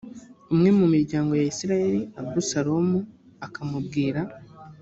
umwe 0.53 0.69
mu 0.77 0.85
miryango 0.93 1.31
ya 1.39 1.45
isirayeli 1.51 2.01
abusalomu 2.21 2.99
akamubwira 3.45 4.21